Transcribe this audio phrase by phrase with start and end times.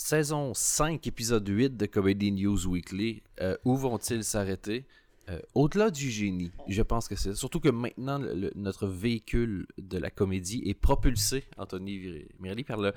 [0.00, 3.22] saison 5, épisode 8 de Comedy News Weekly.
[3.42, 4.86] Euh, où vont-ils s'arrêter?
[5.28, 7.34] Euh, Au-delà du génie, je pense que c'est.
[7.34, 8.18] Surtout que maintenant,
[8.54, 12.92] notre véhicule de la comédie est propulsé, Anthony Mirelli, par le.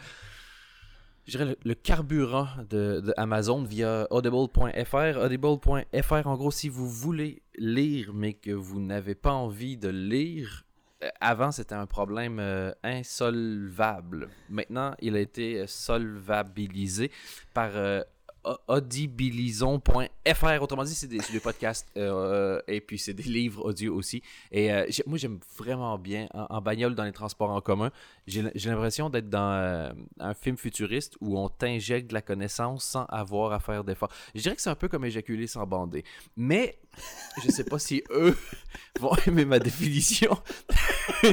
[1.26, 5.18] Le, carburant de, de Amazon via audible.fr.
[5.18, 10.66] Audible.fr, en gros, si vous voulez lire, mais que vous n'avez pas envie de lire,
[11.20, 14.30] avant, c'était un problème euh, insolvable.
[14.50, 17.12] Maintenant, il a été euh, solvabilisé
[17.54, 18.02] par euh,
[18.68, 20.62] audibilison.fr.
[20.62, 24.22] Autrement dit, c'est des, podcasts euh, et puis c'est des livres audio aussi.
[24.52, 27.92] Et euh, moi, j'aime vraiment bien en, bagnole dans les transports en commun.
[28.28, 33.06] J'ai l'impression d'être dans euh, un film futuriste où on t'injecte de la connaissance sans
[33.06, 34.12] avoir à faire d'efforts.
[34.36, 36.04] Je dirais que c'est un peu comme éjaculer sans bander.
[36.38, 36.80] Mais
[37.44, 38.38] je sais pas si eux
[39.00, 40.38] vont aimer ma définition.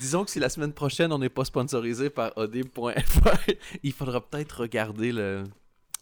[0.00, 3.50] Disons que si la semaine prochaine on n'est pas sponsorisé par audible.fr,
[3.82, 5.44] il faudra peut-être regarder le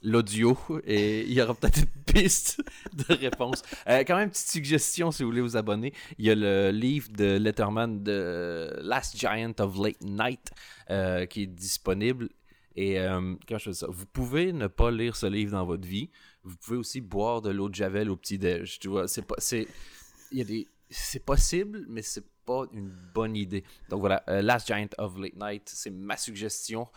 [0.02, 2.62] l'audio et il y aura peut-être une piste
[2.92, 3.62] de réponse.
[3.88, 5.92] Euh, quand même, petite suggestion si vous voulez vous abonner.
[6.18, 10.50] Il y a le livre de Letterman de Last Giant of Late Night
[10.90, 12.28] euh, qui est disponible.
[12.76, 15.86] Et euh, quand je fais ça, vous pouvez ne pas lire ce livre dans votre
[15.86, 16.10] vie.
[16.44, 18.78] Vous pouvez aussi boire de l'eau de Javel au petit-déj.
[18.78, 19.34] Tu vois, c'est pas.
[19.38, 19.66] C'est,
[20.32, 20.66] y a des.
[20.88, 23.64] C'est possible, mais c'est pas une bonne idée.
[23.90, 26.88] Donc voilà, euh, Last Giant of Late Night, c'est ma suggestion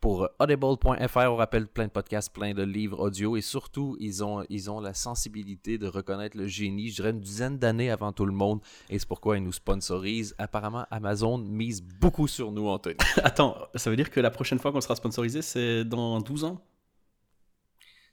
[0.00, 1.16] pour audible.fr.
[1.16, 4.80] On rappelle plein de podcasts, plein de livres audio et surtout, ils ont, ils ont
[4.80, 8.60] la sensibilité de reconnaître le génie, je dirais une dizaine d'années avant tout le monde.
[8.90, 10.34] Et c'est pourquoi ils nous sponsorisent.
[10.38, 12.96] Apparemment, Amazon mise beaucoup sur nous, Anthony.
[13.22, 16.64] Attends, ça veut dire que la prochaine fois qu'on sera sponsorisé, c'est dans 12 ans?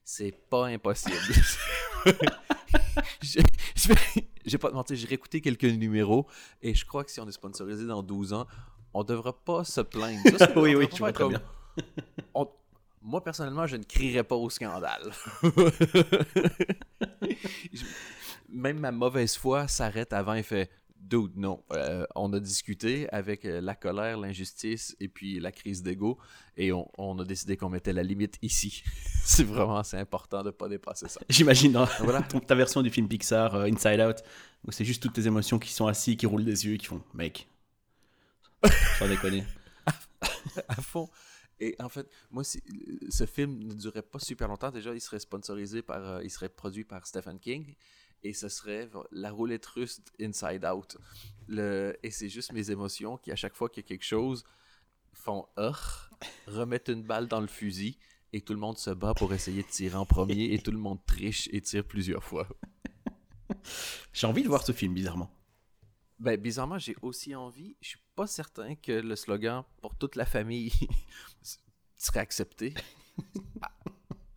[0.04, 1.16] C'est pas impossible.
[3.22, 3.40] je,
[3.76, 3.96] je vais,
[4.46, 6.28] je vais pas te mentir, j'ai réécouté quelques numéros
[6.62, 8.46] et je crois que si on est sponsorisé dans 12 ans,
[8.94, 10.22] on devra pas se plaindre.
[10.38, 11.42] Ça, Oui, oui, je vois très bien.
[12.34, 12.50] on-
[13.02, 15.12] Moi, personnellement, je ne crierais pas au scandale.
[18.50, 21.64] Même ma mauvaise foi s'arrête avant et fait Dude, non.
[21.74, 26.18] Euh, on a discuté avec euh, la colère, l'injustice et puis la crise d'ego
[26.58, 28.82] et on, on a décidé qu'on mettait la limite ici.
[29.24, 31.20] c'est vraiment c'est important de pas dépasser ça.
[31.30, 32.24] J'imagine dans Voilà.
[32.24, 34.16] ton- ta version du film Pixar, euh, Inside Out,
[34.66, 36.88] où c'est juste toutes tes émotions qui sont assis, qui roulent des yeux et qui
[36.88, 37.48] font Mec,
[38.98, 39.44] sans déconner.
[40.68, 41.08] à fond.
[41.60, 44.72] Et en fait, moi, ce film ne durait pas super longtemps.
[44.72, 47.76] Déjà, il serait sponsorisé par, euh, il serait produit par Stephen King.
[48.24, 50.98] Et ce serait la roulette russe Inside Out.
[52.04, 54.44] Et c'est juste mes émotions qui, à chaque fois qu'il y a quelque chose,
[55.14, 56.10] font Urgh,
[56.48, 57.98] remettent une balle dans le fusil.
[58.34, 60.54] Et tout le monde se bat pour essayer de tirer en premier.
[60.54, 62.48] et tout le monde triche et tire plusieurs fois.
[64.14, 65.32] J'ai envie de voir ce film, bizarrement.
[66.20, 67.76] Ben, bizarrement, j'ai aussi envie.
[67.82, 70.72] Je suis pas certain que le slogan pour toute la famille
[71.96, 72.74] serait accepté.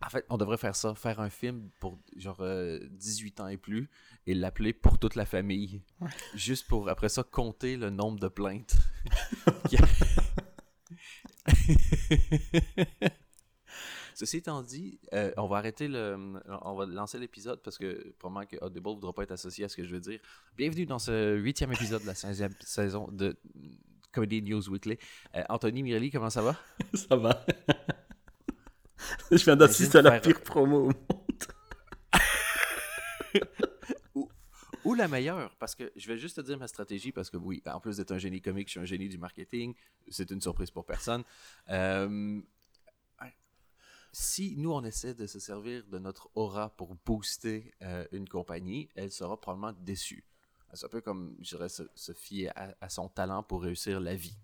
[0.01, 3.57] En fait, on devrait faire ça, faire un film pour genre euh, 18 ans et
[3.57, 3.89] plus
[4.25, 5.83] et l'appeler pour toute la famille.
[6.33, 8.75] Juste pour après ça compter le nombre de plaintes.
[14.19, 16.17] Ceci étant dit, euh, on va arrêter le.
[16.63, 19.69] On va lancer l'épisode parce que probablement que Audible ne voudra pas être associé à
[19.69, 20.19] ce que je veux dire.
[20.57, 23.37] Bienvenue dans ce huitième épisode de la 16e saison de
[24.11, 24.97] Comedy News Weekly.
[25.35, 26.57] Euh, Anthony Mirelli, comment ça va?
[26.95, 27.45] Ça va.
[29.31, 30.93] Je viens d'assister à la faire- pire promo au monde.
[34.83, 37.61] Ou la meilleure, parce que je vais juste te dire ma stratégie, parce que oui,
[37.67, 39.75] en plus d'être un génie comique, je suis un génie du marketing.
[40.09, 41.23] C'est une surprise pour personne.
[41.69, 42.41] Euh,
[44.11, 48.89] si nous, on essaie de se servir de notre aura pour booster euh, une compagnie,
[48.95, 50.25] elle sera probablement déçue.
[50.73, 54.37] C'est un peu comme, je dirais, se, fier à, son talent pour réussir la vie.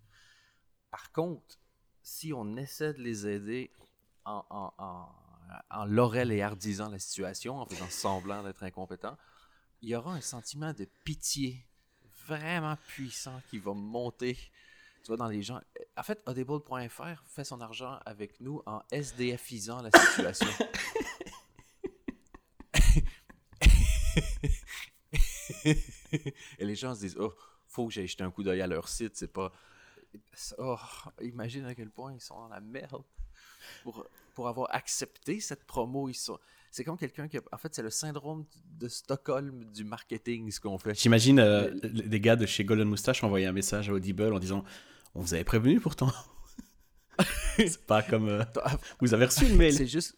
[0.90, 1.60] Par contre,
[2.02, 3.72] si on essaie de les aider
[4.24, 5.08] en, en, en,
[5.70, 9.18] en laurel et hardisant la situation, en faisant semblant d'être incompétent,
[9.82, 11.68] il y aura un sentiment de pitié
[12.28, 14.38] vraiment puissant qui va monter
[15.06, 15.62] tu vois, dans les gens.
[15.96, 20.48] En fait, Audible.fr fait son argent avec nous en SDFisant la situation.
[25.66, 27.34] Et les gens se disent, oh,
[27.68, 29.52] faut que j'aille jeter un coup d'œil à leur site, c'est pas.
[30.58, 30.78] Oh,
[31.22, 33.04] imagine à quel point ils sont dans la merde.
[33.84, 36.40] Pour, pour avoir accepté cette promo, ils sont.
[36.72, 37.38] C'est comme quelqu'un qui.
[37.38, 38.46] a- En fait, c'est le syndrome
[38.80, 40.94] de Stockholm du marketing, ce qu'on fait.
[41.00, 44.64] J'imagine euh, les gars de chez Golden Moustache envoyer un message à Audible en disant
[45.16, 46.12] On vous avait prévenu pourtant.
[47.58, 48.28] C'est pas comme.
[48.28, 48.44] euh,
[49.00, 49.74] vous avez reçu le mail.
[49.74, 50.18] C'est juste.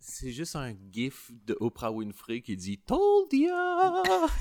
[0.00, 4.02] C'est juste un gif de Oprah Winfrey qui dit Told ya!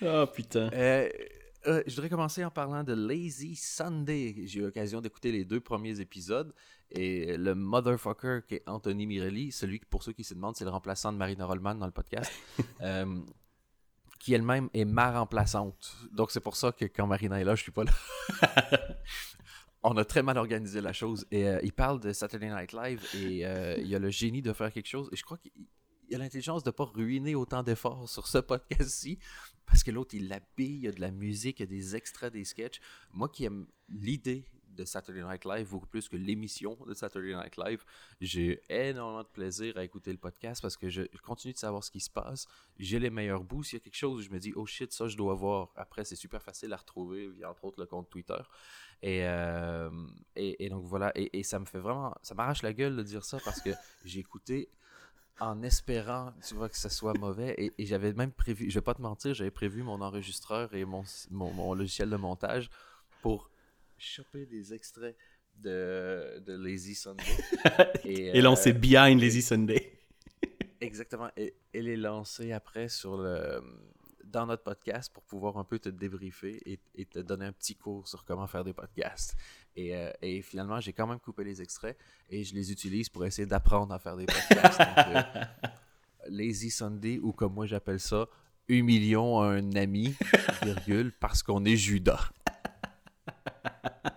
[0.00, 0.70] Oh putain.
[0.72, 1.08] Euh,
[1.66, 4.34] Euh, je voudrais commencer en parlant de Lazy Sunday.
[4.46, 6.54] J'ai eu l'occasion d'écouter les deux premiers épisodes.
[6.90, 10.64] Et le motherfucker qui est Anthony Mirelli, celui qui, pour ceux qui se demandent, c'est
[10.64, 12.32] le remplaçant de Marina Rollman dans le podcast,
[14.18, 15.96] qui elle-même est ma remplaçante.
[16.12, 17.92] Donc c'est pour ça que quand Marina est là, je suis pas là.
[19.82, 21.26] On a très mal organisé la chose.
[21.30, 24.52] Et euh, il parle de Saturday Night Live et euh, il a le génie de
[24.52, 25.08] faire quelque chose.
[25.12, 25.52] Et je crois qu'il
[26.14, 29.18] a l'intelligence de ne pas ruiner autant d'efforts sur ce podcast-ci.
[29.66, 31.94] Parce que l'autre, il l'habille, il y a de la musique, il y a des
[31.94, 32.80] extraits des sketchs.
[33.12, 34.44] Moi qui aime l'idée
[34.78, 37.84] de Saturday Night Live beaucoup plus que l'émission de Saturday Night Live.
[38.20, 41.90] J'ai énormément de plaisir à écouter le podcast parce que je, continue de savoir ce
[41.90, 42.46] qui se passe.
[42.78, 43.64] J'ai les meilleurs bouts.
[43.64, 45.70] S'il y a quelque chose où je me dis, oh shit, ça je dois voir.
[45.76, 48.40] Après, c'est super facile à retrouver via entre autres le compte Twitter.
[49.02, 49.90] Et, euh,
[50.70, 53.60] donc voilà, et, ça me fait vraiment, ça m'arrache la gueule de dire ça parce
[53.60, 53.70] que
[54.04, 54.68] j'ai écouté
[55.40, 57.72] en espérant, tu vois, que ça soit mauvais.
[57.78, 61.74] Et, j'avais même prévu, je vais pas te mentir, j'avais prévu mon enregistreur et mon
[61.74, 62.70] logiciel de montage
[63.22, 63.50] pour
[63.98, 65.16] choper des extraits
[65.56, 67.24] de, de Lazy Sunday.
[68.04, 69.98] et, et lancer euh, Behind Lazy Sunday.
[70.80, 71.30] exactement.
[71.36, 73.62] Et, les lancer après sur le,
[74.24, 76.60] dans notre podcast pour pouvoir un peu te débriefer
[76.94, 79.36] et, te donner un petit cours sur comment faire des podcasts.
[79.76, 81.96] Et, euh, et finalement, j'ai quand même coupé les extraits
[82.28, 84.80] et je les utilise pour essayer d'apprendre à faire des podcasts.
[84.80, 85.22] Euh,
[86.28, 88.28] Lazy Sunday, ou comme moi j'appelle ça,
[88.68, 90.14] humilions un ami,
[90.62, 92.30] virgule, parce qu'on est Judas.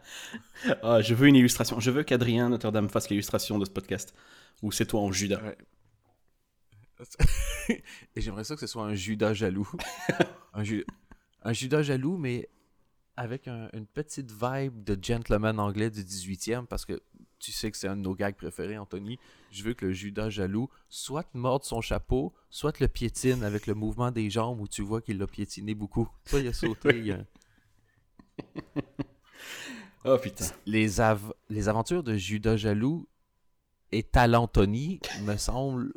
[0.83, 1.79] Ah, je veux une illustration.
[1.79, 4.13] Je veux qu'Adrien Notre-Dame fasse l'illustration de ce podcast.
[4.61, 5.41] Ou c'est toi en Judas.
[7.69, 9.69] Et j'aimerais ça que ce soit un Judas jaloux.
[10.53, 12.47] un, Judas jaloux, mais
[13.17, 17.01] avec une petite vibe de gentleman anglais du 18e, parce que
[17.39, 19.17] tu sais que c'est un de nos gags préférés, Anthony.
[19.51, 23.73] Je veux que le Judas jaloux soit morde son chapeau, soit le piétine avec le
[23.73, 26.07] mouvement des jambes où tu vois qu'il l'a piétiné beaucoup.
[26.25, 27.15] Soit il a sauté.
[30.03, 30.45] Oh putain.
[30.65, 30.87] Les,
[31.49, 33.07] les aventures de Judas Jaloux
[33.91, 35.93] et Talentoni me semblent.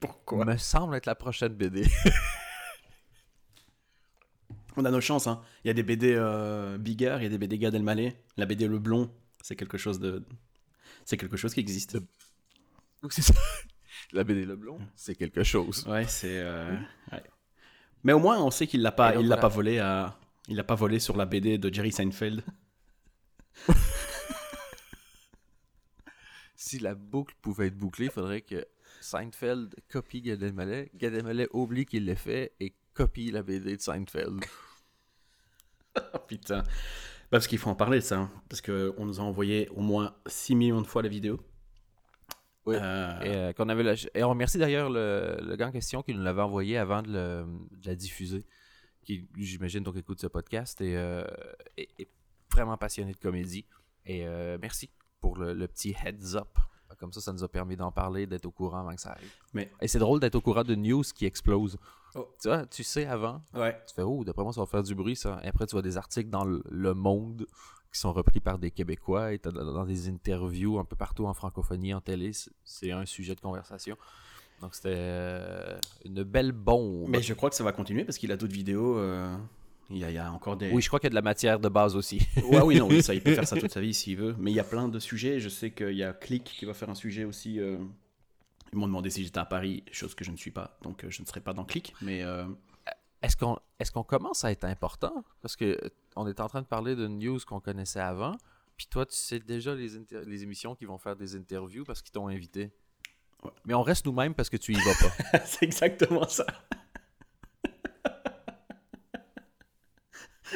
[0.00, 0.44] Pourquoi?
[0.44, 1.86] Me semble être la prochaine BD.
[4.76, 5.40] On a nos chances, hein.
[5.64, 8.14] Il y a des BD euh, Bigard, il y a des BD Gad Elmaleh.
[8.36, 9.10] La BD Le Blond,
[9.42, 10.24] c'est quelque chose de.
[11.04, 11.98] C'est quelque chose qui existe.
[13.10, 13.34] c'est ça.
[14.12, 15.84] La BD Le Blond, c'est quelque chose.
[15.88, 16.38] Ouais, c'est.
[16.38, 16.76] Euh,
[18.04, 20.16] Mais au moins, on sait qu'il l'a pas, il l'a pas volé à.
[20.46, 22.42] Il l'a pas volé sur la BD de Jerry Seinfeld.
[26.56, 28.66] si la boucle pouvait être bouclée, il faudrait que
[29.00, 33.80] Seinfeld copie Gad Elmaleh, Gad Elmaleh oublie qu'il l'a fait et copie la BD de
[33.80, 34.44] Seinfeld.
[35.96, 36.64] oh, putain.
[37.30, 38.18] Parce qu'il faut en parler ça.
[38.18, 38.30] Hein.
[38.48, 41.40] Parce qu'on nous a envoyé au moins 6 millions de fois la vidéo.
[42.66, 42.76] Oui.
[42.78, 46.22] Euh, et, euh, qu'on avait et on remercie d'ailleurs le, gars en question qui nous
[46.22, 47.44] l'avait envoyé avant de,
[47.84, 48.44] la diffuser.
[49.04, 51.24] Qui, j'imagine, donc écoute ce podcast et, euh,
[51.78, 52.08] et,
[52.50, 53.64] vraiment passionné de comédie.
[54.06, 54.90] Et euh, merci
[55.20, 56.58] pour le, petit heads up.
[56.98, 59.30] Comme ça, ça nous a permis d'en parler, d'être au courant avant que ça arrive.
[59.52, 59.70] Mais...
[59.80, 61.76] Et c'est drôle d'être au courant de news qui explose.
[62.14, 62.26] Oh.
[62.40, 63.42] Tu vois, tu sais avant.
[63.54, 63.78] Ouais.
[63.86, 65.38] Tu fais, oh, d'après moi, ça va faire du bruit, ça.
[65.44, 67.46] Et après, tu vois des articles dans le, monde
[67.92, 71.94] qui sont repris par des Québécois et dans des interviews un peu partout en francophonie,
[71.94, 72.32] en télé.
[72.64, 73.96] C'est un sujet de conversation.
[74.60, 77.08] Donc, c'était euh, une belle bombe.
[77.08, 78.98] Mais je crois que ça va continuer parce qu'il a d'autres vidéos.
[78.98, 79.36] Euh,
[79.90, 80.70] il y, a, encore des.
[80.70, 82.20] Oui, je crois qu'il y a de la matière de base aussi.
[82.36, 84.36] ouais, oui, non, ça, il peut faire ça toute sa vie s'il veut.
[84.38, 85.40] Mais il y a plein de sujets.
[85.40, 87.58] Je sais qu'il y a Click qui va faire un sujet aussi.
[87.58, 87.78] Euh,
[88.72, 90.76] ils m'ont demandé si j'étais à Paris, chose que je ne suis pas.
[90.82, 91.94] Donc euh, je ne serai pas dans Click.
[92.02, 92.22] Mais.
[92.22, 92.44] Euh,
[93.22, 95.24] est-ce qu'on est qu'on commence à être important?
[95.40, 95.78] Parce que
[96.16, 98.36] on est en train de parler de news qu'on connaissait avant.
[98.76, 99.88] Puis toi, tu sais déjà les,
[100.26, 102.70] les émissions qui vont faire des interviews parce qu'ils t'ont invité.
[103.64, 105.38] Mais on reste nous-mêmes parce que tu y vas pas.
[105.44, 106.46] C'est exactement ça.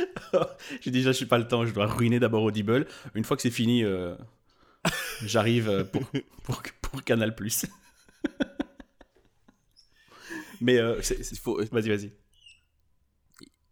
[0.81, 2.87] J'ai déjà, je suis pas le temps, je dois ruiner d'abord Audible.
[3.15, 4.15] Une fois que c'est fini, euh,
[5.23, 6.03] j'arrive euh, pour,
[6.43, 7.67] pour, pour, Canal Plus.
[10.61, 11.01] Mais euh,
[11.41, 11.57] faut...
[11.73, 12.13] vas-y, vas-y.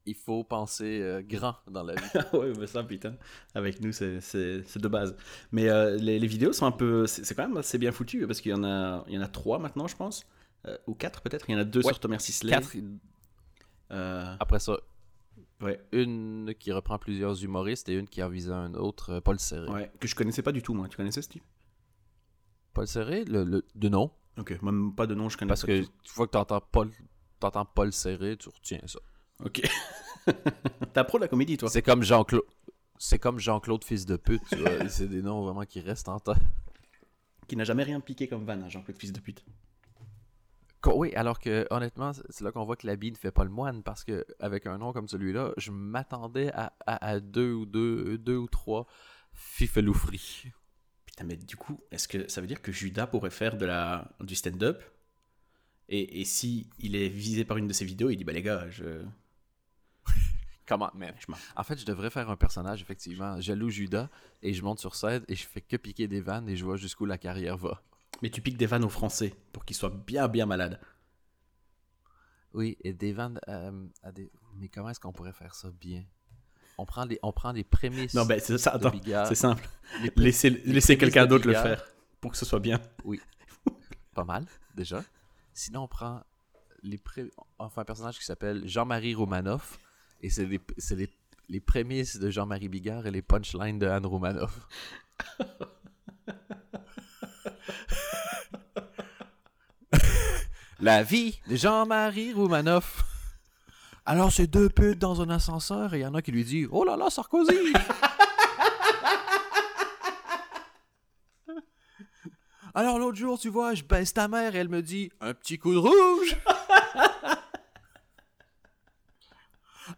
[0.06, 2.00] Il faut penser grand dans la vie.
[2.32, 3.14] ouais, mais ça, putain.
[3.54, 5.14] Avec nous, c'est de base.
[5.52, 7.06] Mais les, les, vidéos sont un peu.
[7.06, 9.28] C'est quand même assez bien foutu parce qu'il y, en a, il y en a
[9.28, 10.26] trois maintenant, je pense.
[10.88, 11.48] ou quatre peut-être.
[11.48, 12.50] Il y en a deux sur Thomas Sisley.
[12.50, 12.74] Quatre.
[14.40, 14.78] Après ça,
[15.60, 15.80] Ouais.
[15.92, 19.68] Une qui reprend plusieurs humoristes et une qui a visé un autre, euh, Paul Serré.
[19.68, 20.88] Ouais, que je connaissais pas du tout, moi.
[20.88, 21.44] Tu connaissais ce type?
[22.72, 24.10] Paul Serré, le, de nom?
[24.38, 26.90] Ok, même pas de nom, je connais Parce que une fois que tu entends Paul,
[27.74, 29.00] Paul Serré, tu retiens ça.
[29.44, 29.60] Ok.
[30.92, 31.68] T'as pro de la comédie, toi?
[31.68, 32.44] C'est comme Jean-Claude.
[32.98, 34.88] C'est comme Jean-Claude, fils de pute, tu vois.
[34.88, 36.36] C'est des noms vraiment qui restent en tête.
[37.48, 39.44] Qui n'a jamais rien piqué comme van, hein, Jean-Claude, fils de pute.
[40.86, 43.82] Oui, alors que honnêtement, c'est là qu'on voit que l'habit ne fait pas le moine
[43.82, 48.16] parce que avec un nom comme celui-là, je m'attendais à, à- à deux ou deux,
[48.16, 48.86] deux ou trois
[49.34, 50.46] fifeloufris.
[51.06, 54.10] Putain, mais du coup, est-ce que ça veut dire que Judas pourrait faire de la,
[54.20, 54.82] du stand-up?
[55.88, 58.42] Et, et si il est visé par une de ses vidéos, il dit Bah les
[58.42, 59.02] gars, je.
[60.66, 64.08] Comment mais je m'en- En fait, je devrais faire un personnage effectivement jaloux Judas
[64.42, 66.76] et je monte sur scène et je fais que piquer des vannes et je vois
[66.76, 67.82] jusqu'où la carrière va.
[68.22, 70.80] Mais tu piques des vannes aux Français pour qu'ils soient bien, bien malades.
[72.52, 74.30] Oui, et des vannes euh, à des...
[74.56, 76.04] Mais comment est-ce qu'on pourrait faire ça bien?
[76.78, 78.14] On prend les, on prend les prémices.
[78.14, 78.92] Non, ben c'est ça, attends,
[79.26, 79.68] c'est simple.
[80.02, 80.32] les
[80.64, 81.86] Laissez, quelqu'un d'autre le faire
[82.20, 82.80] pour que ce soit bien.
[84.14, 85.04] pas mal déjà.
[85.52, 86.22] Sinon, on prend
[86.82, 87.30] les pré...
[87.58, 89.78] on fait un personnage qui s'appelle Jean-Marie Romanoff
[90.22, 91.10] et c'est les, les,
[91.48, 94.66] les prémices de Jean-Marie Bigard et les punchlines de Anne Romanoff.
[100.82, 103.04] La vie de Jean-Marie Romanoff.
[104.06, 106.66] Alors, c'est deux putes dans un ascenseur et il y en a qui lui dit
[106.70, 107.52] Oh là là, Sarkozy
[112.74, 115.58] Alors, l'autre jour, tu vois, je baisse ta mère et elle me dit Un petit
[115.58, 116.38] coup de rouge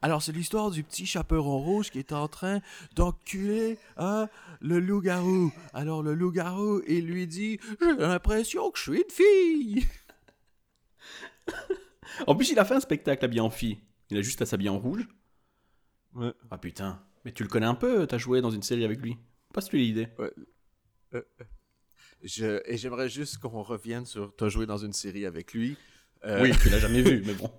[0.03, 2.59] Alors, c'est l'histoire du petit chaperon rouge qui est en train
[2.97, 4.29] d'enculer hein,
[4.61, 5.53] le loup-garou.
[5.75, 9.87] Alors, le loup-garou, il lui dit J'ai l'impression que je suis une fille
[12.27, 13.79] En plus, il a fait un spectacle habillé en fille.
[14.11, 15.09] Il a juste à s'habiller en rouge.
[16.15, 16.33] Ouais.
[16.51, 17.03] Ah putain.
[17.25, 19.17] Mais tu le connais un peu, t'as joué dans une série avec lui.
[19.55, 20.09] Passe-lui l'idée.
[22.23, 25.77] Je, et j'aimerais juste qu'on revienne sur T'as joué dans une série avec lui.
[26.25, 27.51] Euh, Oui, tu l'as jamais vu, mais bon.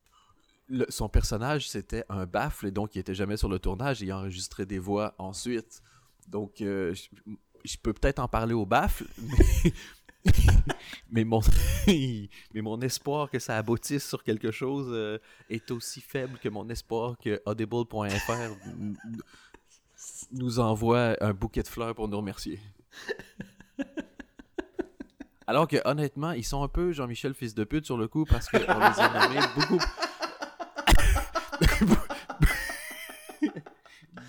[0.68, 4.06] le- son personnage, c'était un baffle, et donc il était jamais sur le tournage, et
[4.06, 5.82] il enregistrait des voix ensuite.
[6.28, 7.08] Donc, euh, je,
[7.64, 9.72] je peux peut-être en parler au baffle, mais,
[11.10, 11.40] mais, mon,
[11.86, 15.18] mais mon espoir que ça aboutisse sur quelque chose euh,
[15.50, 18.56] est aussi faible que mon espoir que Audible.fr
[20.32, 22.60] nous envoie un bouquet de fleurs pour nous remercier.
[25.46, 28.48] Alors que honnêtement, ils sont un peu Jean-Michel fils de pute sur le coup parce
[28.48, 29.80] qu'on les a nommés beaucoup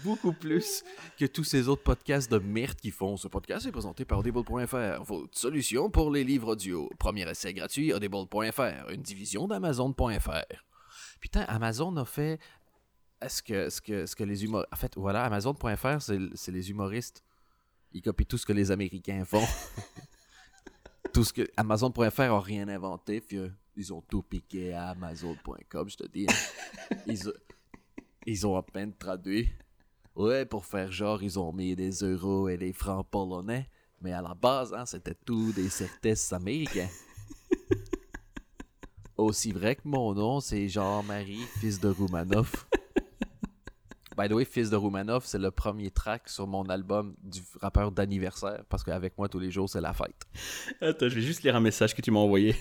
[0.03, 0.83] beaucoup plus
[1.17, 3.17] que tous ces autres podcasts de merde qui font.
[3.17, 6.89] Ce podcast est présenté par Audible.fr, votre solution pour les livres audio.
[6.99, 10.45] Premier essai gratuit, Audible.fr, une division d'Amazon.fr.
[11.19, 12.39] Putain, Amazon a fait
[13.27, 14.69] ce que, ce que, ce que les humoristes...
[14.71, 17.23] En fait, voilà, Amazon.fr, c'est les humoristes.
[17.93, 19.45] Ils copient tout ce que les Américains font.
[21.13, 21.47] tout ce que...
[21.57, 23.23] Amazon.fr a rien inventé,
[23.75, 26.27] ils ont tout piqué à Amazon.com, je te dis.
[26.29, 26.95] hein.
[27.07, 27.31] Ils,
[28.25, 29.49] ils ont à peine traduit.
[30.17, 33.69] Ouais, pour faire genre, ils ont mis des euros et des francs polonais.
[34.01, 36.89] Mais à la base, hein, c'était tout des certesses américains.
[39.17, 42.67] Aussi vrai que mon nom, c'est Jean-Marie, fils de Roumanoff.
[44.17, 47.91] By the way, fils de Roumanoff, c'est le premier track sur mon album du rappeur
[47.91, 48.63] d'anniversaire.
[48.69, 50.25] Parce qu'avec moi, tous les jours, c'est la fête.
[50.81, 52.55] Attends, je vais juste lire un message que tu m'as envoyé.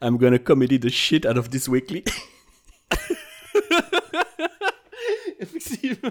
[0.00, 2.02] I'm gonna comedy the shit out of this weekly.
[5.40, 6.10] Effectivement.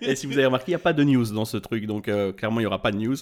[0.00, 1.86] Et si vous avez remarqué, il n'y a pas de news dans ce truc.
[1.86, 3.16] Donc, euh, clairement, il n'y aura pas de news.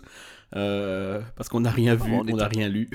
[0.56, 2.90] Euh, parce qu'on n'a rien vu, on n'a rien lu.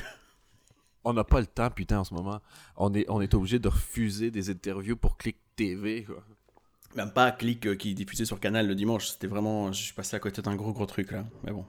[1.04, 2.42] On n'a pas le temps, putain, en ce moment.
[2.76, 6.24] On est, on est obligé de refuser des interviews pour Click TV, quoi.
[6.96, 9.08] Même pas Click euh, qui diffusait sur Canal le dimanche.
[9.08, 9.72] C'était vraiment.
[9.72, 11.24] Je suis passé à côté d'un gros gros truc là.
[11.44, 11.64] Mais bon.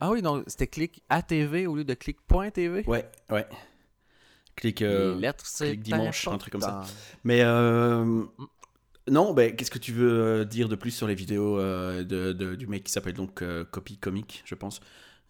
[0.00, 2.84] Ah oui, non, c'était Click ATV au lieu de Click.tv.
[2.86, 3.46] Ouais, ouais.
[4.54, 4.82] Click.
[4.82, 6.84] euh, lettres, c'est Click dimanche, un truc comme ça.
[7.24, 8.24] Mais euh,
[9.08, 12.54] non, ben qu'est-ce que tu veux euh, dire de plus sur les vidéos euh, de,
[12.54, 14.80] du mec qui s'appelle donc euh, Copy Comic, je pense.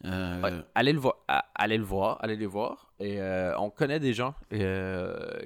[0.04, 1.16] Euh, allez le voir,
[1.54, 2.92] allez le voir, allez les voir.
[3.00, 3.18] Et
[3.58, 4.34] on connaît des gens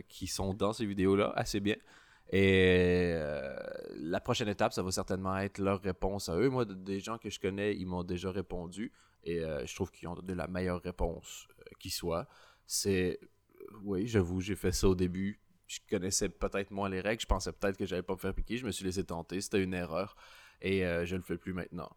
[0.09, 1.77] qui sont dans ces vidéos-là assez bien.
[2.33, 3.15] Et
[3.97, 6.49] la prochaine étape, ça va certainement être leur réponse à eux.
[6.49, 8.93] Moi, de- des gens que je connais, ils m'ont déjà répondu.
[9.25, 11.47] Et je trouve qu'ils ont donné la meilleure réponse
[11.79, 12.27] qui soit.
[12.67, 13.19] C'est,
[13.83, 15.41] oui, j'avoue, j'ai fait ça au début.
[15.71, 17.21] Je connaissais peut-être moins les règles.
[17.23, 18.57] Je pensais peut-être que j'allais pas me faire piquer.
[18.57, 19.41] Je me suis laissé tenter.
[19.41, 20.17] C'était une erreur.
[20.61, 21.89] Et euh, je le fais plus maintenant.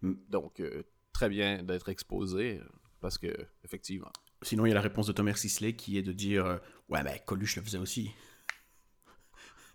[0.00, 0.14] Mm.
[0.30, 2.62] Donc, euh, très bien d'être exposé.
[3.02, 3.28] Parce que,
[3.62, 4.10] effectivement.
[4.40, 6.56] Sinon, il y a la réponse de Thomas Sisley qui est de dire euh,
[6.88, 8.10] Ouais, ben Coluche le faisait aussi.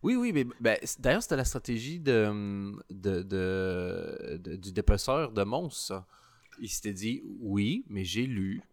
[0.01, 5.43] Oui, oui, mais ben, d'ailleurs, c'était la stratégie de, de, de- de- du dépeceur de
[5.43, 5.81] monstres.
[5.85, 6.07] ça.
[6.59, 8.63] Il s'était dit Oui, mais j'ai lu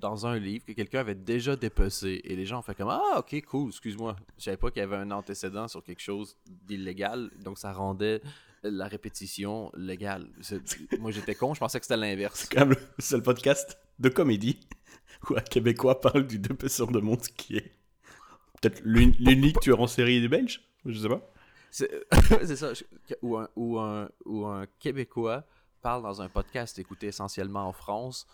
[0.00, 2.20] dans un livre que quelqu'un avait déjà dépecé.
[2.24, 4.16] Et les gens ont fait comme Ah, ok, cool, excuse-moi.
[4.38, 7.30] Je savais pas qu'il y avait un antécédent sur quelque chose d'illégal.
[7.44, 8.20] Donc, ça rendait
[8.62, 10.28] la répétition légale.
[10.98, 12.40] Moi, j'étais con, je pensais que c'était l'inverse.
[12.40, 14.58] C'est quand même le seul podcast de comédie
[15.30, 17.72] où un Québécois parle du dépeceur de monde qui est
[18.60, 21.30] peut-être l'uni- l'unique tueur en série des Belges Je sais pas.
[21.70, 21.90] C'est
[22.56, 22.72] ça.
[23.22, 25.44] Ou un, ou, un, ou un Québécois
[25.82, 28.26] parle dans un podcast écouté essentiellement en France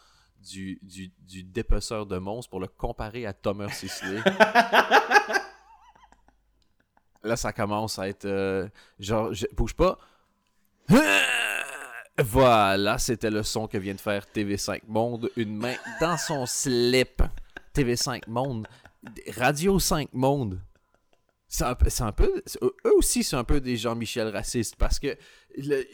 [0.42, 4.20] du, du, du dépeceur de monstres pour le comparer à Thomas Sisley.
[7.22, 8.24] Là, ça commence à être.
[8.26, 9.98] euh, genre, je- bouge pas.
[12.18, 15.28] Voilà, c'était le son que vient de faire TV5 Monde.
[15.36, 17.22] Une main dans son slip.
[17.74, 18.66] TV5 Monde.
[19.36, 20.58] Radio 5 Monde.
[21.46, 22.42] C'est un, un peu.
[22.62, 25.14] Eux aussi, c'est un peu des Jean-Michel racistes parce que.
[25.58, 25.86] le-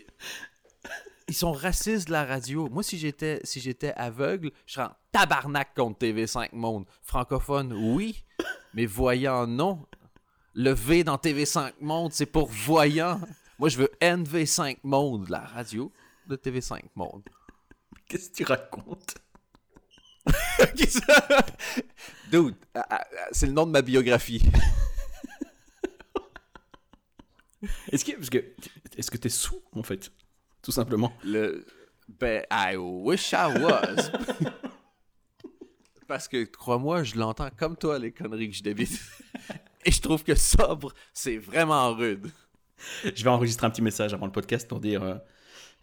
[1.29, 2.69] ils sont racistes de la radio.
[2.69, 6.87] Moi, si j'étais si j'étais aveugle, je serais en tabarnak contre TV5 Monde.
[7.03, 8.25] Francophone, oui,
[8.75, 9.87] mais voyant, non.
[10.55, 13.21] Le V dans TV5 Monde, c'est pour voyant.
[13.59, 15.93] Moi, je veux NV5 Monde, la radio
[16.27, 17.23] de TV5 Monde.
[18.09, 19.15] Qu'est-ce que tu racontes?
[22.31, 24.43] Dude, ah, ah, ah, c'est le nom de ma biographie.
[27.91, 28.39] Est-ce que parce que
[28.97, 30.11] est-ce que t'es sous en fait?
[30.63, 31.13] Tout simplement.
[31.25, 31.65] Le...
[32.09, 34.11] Ben, I wish I was.
[36.09, 39.01] Parce que, crois-moi, je l'entends comme toi, les conneries que je débite.
[39.85, 42.31] Et je trouve que sobre, c'est vraiment rude.
[43.05, 45.15] Je vais enregistrer un petit message avant le podcast pour dire euh,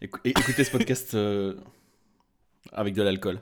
[0.00, 1.56] écou- écoutez ce podcast euh,
[2.72, 3.40] avec de l'alcool.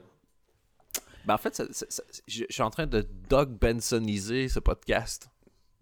[1.25, 4.59] Ben, en fait, ça- ça- ça- je, je suis en train de Doug Bensoniser ce
[4.59, 5.29] podcast.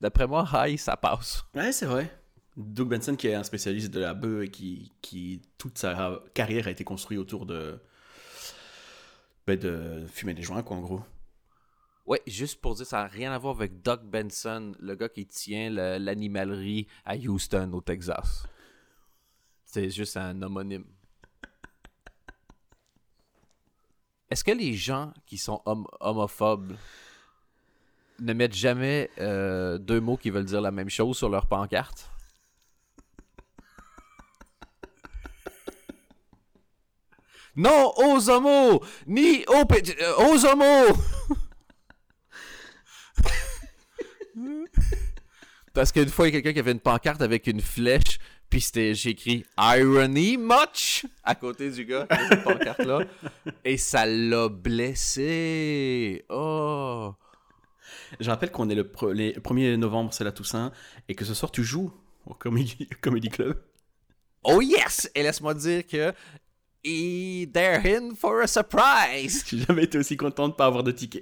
[0.01, 1.43] D'après moi, hi, ça passe.
[1.55, 2.11] Ouais, c'est vrai.
[2.57, 6.67] Doug Benson, qui est un spécialiste de la bœuf et qui, qui toute sa carrière
[6.67, 7.79] a été construite autour de,
[9.45, 11.01] ben, de fumer des joints, quoi, en gros.
[12.07, 15.27] Ouais, juste pour dire, ça n'a rien à voir avec Doug Benson, le gars qui
[15.27, 18.47] tient le- l'animalerie à Houston, au Texas.
[19.63, 20.85] C'est juste un homonyme.
[24.29, 26.75] Est-ce que les gens qui sont hom- homophobes
[28.19, 32.09] ne mettent jamais euh, deux mots qui veulent dire la même chose sur leur pancarte?
[37.57, 38.81] Non, aux homos!
[39.07, 39.65] Ni aux,
[40.23, 40.95] aux homos!
[45.73, 48.62] Parce qu'une fois, il y a quelqu'un qui avait une pancarte avec une flèche, puis
[48.62, 53.01] c'était, j'ai écrit Irony much à côté du gars cette pancarte-là.
[53.63, 56.25] Et ça l'a blessé.
[56.29, 57.13] Oh.
[58.19, 60.71] Je rappelle qu'on est le, pre- les- le 1er novembre, c'est la Toussaint,
[61.10, 61.91] et que ce soir, tu joues
[62.25, 63.62] au Comedy, Comedy Club.
[64.43, 65.12] Oh yes!
[65.13, 66.13] Et laisse-moi dire que.
[66.89, 69.43] Et they're in for a surprise!
[69.45, 71.21] J'ai jamais été aussi content de pas avoir de ticket.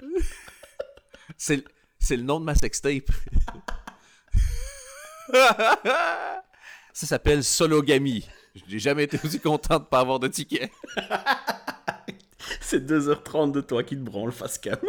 [1.36, 1.62] C'est,
[2.00, 3.08] c'est le nom de ma sextape.
[6.92, 8.26] Ça s'appelle Sologamy.
[8.56, 10.72] Je n'ai jamais été aussi content de pas avoir de ticket.
[12.60, 14.80] C'est 2h30 de toi qui te branle face cam.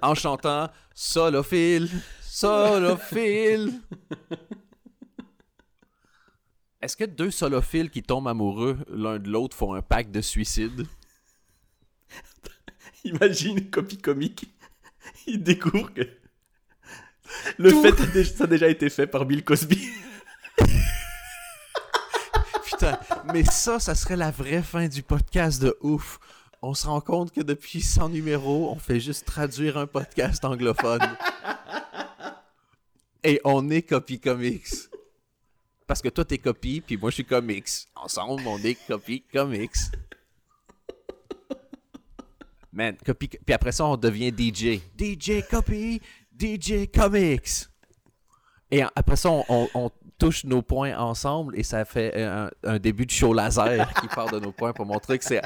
[0.00, 1.90] en chantant Solophile,
[2.22, 3.82] Solophile.
[6.82, 10.86] Est-ce que deux solophiles qui tombent amoureux l'un de l'autre font un pacte de suicide?
[13.04, 14.46] Imagine, copie comique.
[15.26, 16.02] Il découvre que
[17.58, 19.88] le Tout- fait, a déjà- ça a déjà été fait par Bill Cosby.
[22.64, 22.98] Putain,
[23.32, 26.18] mais ça, ça serait la vraie fin du podcast de ouf.
[26.62, 31.00] On se rend compte que depuis 100 numéros, on fait juste traduire un podcast anglophone.
[33.22, 34.88] Et on est Copy Comics.
[35.90, 37.66] Parce que toi, t'es Copy, puis moi, je suis Comics.
[37.96, 39.74] Ensemble, on est Copy Comics.
[42.72, 43.26] Man, Copy...
[43.26, 44.78] Puis après ça, on devient DJ.
[44.96, 46.00] DJ Copy,
[46.38, 47.66] DJ Comics.
[48.70, 52.78] Et après ça, on, on- on touche nos points ensemble et ça fait un, un
[52.78, 55.42] début de show laser qui part de nos points pour montrer que c'est,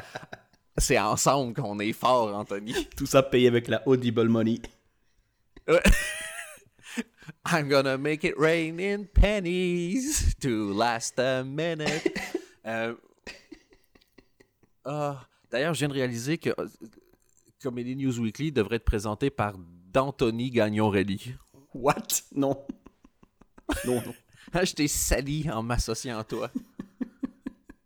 [0.77, 2.87] c'est ensemble qu'on est fort, Anthony.
[2.95, 4.59] Tout ça payé avec la Audible Money.
[7.45, 12.11] I'm gonna make it rain in pennies to last a minute.
[12.67, 12.95] Euh,
[14.85, 16.67] ah, d'ailleurs, je viens de réaliser que euh,
[17.61, 19.53] Comedy News Weekly devrait être présenté par
[19.93, 21.35] D'Anthony Gagnon-Relly.
[21.75, 22.23] What?
[22.33, 22.65] Non.
[23.85, 24.15] Non, non.
[24.51, 26.49] Ah, je t'ai sali en m'associant à toi.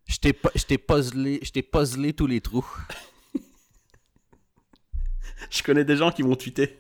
[0.10, 2.66] Je t'ai puzzlé, je t'ai puzzlé tous les trous.
[5.50, 6.78] Je connais des gens qui vont tweeter.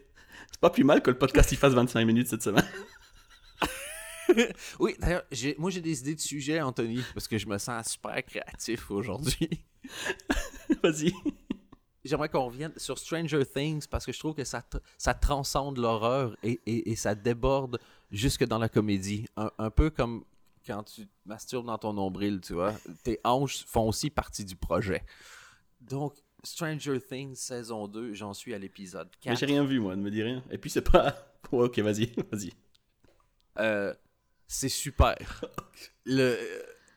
[0.51, 2.65] C'est pas plus mal que le podcast il fasse 25 minutes cette semaine.
[4.79, 5.23] Oui, d'ailleurs,
[5.57, 9.49] moi j'ai des idées de sujets, Anthony, parce que je me sens super créatif aujourd'hui.
[10.83, 11.11] Vas-y.
[12.05, 14.63] J'aimerais qu'on revienne sur Stranger Things parce que je trouve que ça,
[14.99, 17.79] ça transcende l'horreur et, et- et ça déborde
[18.11, 19.25] jusque dans la comédie.
[19.35, 20.23] Un, un peu comme
[20.65, 22.75] quand tu masturbes dans ton nombril, tu vois.
[23.03, 25.03] Tes hanches font aussi partie du projet.
[25.81, 29.39] Donc, Stranger Things saison 2, j'en suis à l'épisode Mais 4.
[29.39, 30.43] j'ai rien vu, moi, ne me dis rien.
[30.51, 31.15] Et puis, c'est pas.
[31.51, 32.51] Ouais, ok, vas-y, vas-y.
[33.59, 33.93] Euh,
[34.47, 35.15] c'est super.
[36.05, 36.37] le,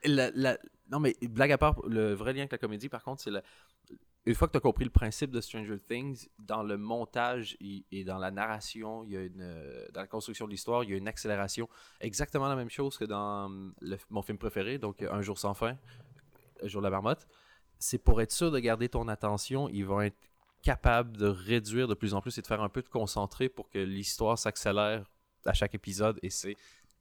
[0.04, 0.58] la, la-
[0.90, 3.42] non, mais blague à part, le vrai lien avec la comédie, par contre, c'est la-
[4.26, 8.04] une fois que tu as compris le principe de Stranger Things, dans le montage et,
[8.04, 10.92] dans la narration, il y a une, euh, dans la construction de l'histoire, il y
[10.92, 11.68] a une accélération.
[12.00, 13.48] Exactement la même chose que dans
[13.80, 15.76] le- mon film préféré, donc Un jour sans fin,
[16.62, 17.26] Un jour de la marmotte.
[17.82, 20.16] C'est pour être sûr de garder ton attention, ils vont être
[20.62, 23.68] capables de réduire de plus en plus et de faire un peu de concentré pour
[23.68, 25.04] que l'histoire s'accélère
[25.44, 26.56] à chaque épisode et c'est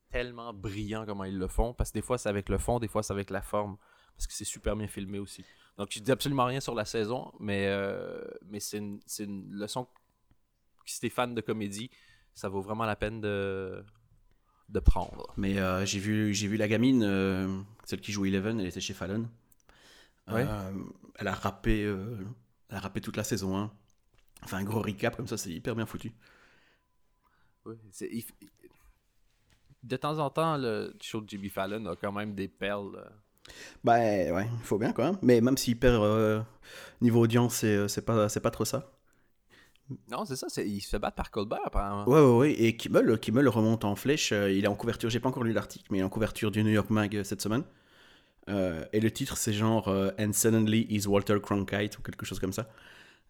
[0.09, 2.87] tellement brillant comment ils le font parce que des fois c'est avec le fond, des
[2.87, 3.77] fois c'est avec la forme
[4.15, 5.45] parce que c'est super bien filmé aussi.
[5.77, 9.87] Donc je dis absolument rien sur la saison, mais euh, mais c'est une, une leçon
[10.85, 11.91] si t'es fan de comédie,
[12.33, 13.85] ça vaut vraiment la peine de
[14.69, 15.31] de prendre.
[15.37, 18.81] Mais euh, j'ai vu, j'ai vu la gamine, euh, celle qui joue Eleven, elle était
[18.81, 19.27] chez Fallon.
[20.33, 20.45] Ouais.
[20.47, 20.71] Euh,
[21.15, 22.17] elle a rappé, euh,
[22.69, 23.71] elle a rappé toute la saison 1.
[24.43, 26.11] Enfin, un gros recap comme ça, c'est hyper bien foutu.
[29.83, 32.95] De temps en temps, le show de Jimmy Fallon a quand même des perles.
[32.97, 33.09] euh.
[33.83, 35.17] Bah ouais, il faut bien quand même.
[35.21, 36.41] Mais même s'il perd euh,
[37.01, 37.55] niveau audience,
[37.87, 38.91] c'est, pas, c'est pas trop ça.
[40.09, 42.07] Non, c'est ça, c'est- il se fait battre par Colbert apparemment.
[42.07, 42.51] Ouais, ouais, ouais.
[42.53, 44.31] Et Kimmel, Kimmel remonte en flèche.
[44.31, 46.63] il est en couverture, j'ai pas encore lu l'article, mais il est en couverture du
[46.63, 47.63] New York Mag cette semaine.
[48.49, 52.39] Euh, et le titre, c'est genre euh, And suddenly is Walter Cronkite ou quelque chose
[52.39, 52.67] comme ça.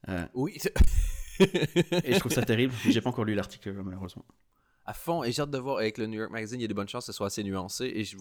[0.09, 0.57] Euh, Oui,
[1.39, 2.73] et je trouve ça terrible.
[2.87, 4.25] J'ai pas encore lu l'article, malheureusement.
[4.85, 5.23] à fond.
[5.23, 6.87] Et j'ai hâte de voir avec le New York Magazine, il y a des bonnes
[6.87, 7.85] chances que ce soit assez nuancé.
[7.93, 8.17] Et je,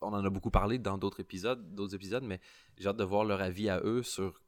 [0.00, 2.40] on en a beaucoup parlé dans d'autres épisodes, d'autres épisodes, mais
[2.78, 4.40] j'ai hâte de voir leur avis à eux sur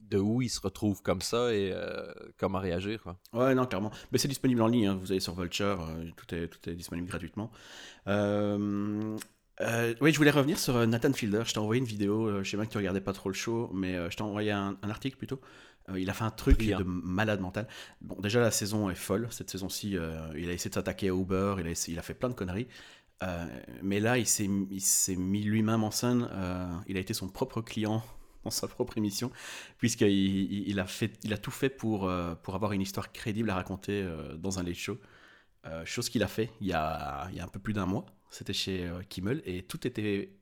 [0.00, 3.02] de où ils se retrouvent comme ça et euh, comment réagir.
[3.02, 3.18] Quoi.
[3.32, 3.90] Ouais, non, clairement.
[4.12, 4.86] Mais c'est disponible en ligne.
[4.86, 4.98] hein.
[5.00, 7.50] Vous allez sur Vulture, euh, tout, est, tout est disponible gratuitement.
[8.06, 9.16] Euh,
[9.62, 11.42] euh, oui, je voulais revenir sur euh, Nathan Fielder.
[11.46, 12.26] Je t'ai envoyé une vidéo.
[12.28, 14.22] euh, je sais bien que tu regardais pas trop le show, mais euh, je t'ai
[14.22, 15.40] envoyé un, un article plutôt.
[15.88, 17.66] Euh, il a fait un truc de malade mental.
[18.02, 19.28] Bon, déjà, la saison est folle.
[19.30, 21.56] Cette saison-ci, euh, il a essayé de s'attaquer à Uber.
[21.60, 22.68] Il a, essayé- il a fait plein de conneries.
[23.82, 24.46] Mais là, il s'est
[25.16, 26.28] mis lui-même en scène.
[26.86, 28.02] il a été son propre client
[28.44, 29.32] dans sa propre émission,
[29.78, 32.10] puisqu'il il, il a, fait, il a tout fait pour,
[32.42, 34.06] pour avoir une histoire crédible à raconter
[34.38, 34.98] dans un late show.
[35.84, 38.06] Chose qu'il a fait il y a, il y a un peu plus d'un mois.
[38.30, 40.32] C'était chez euh, Kimmel et tout était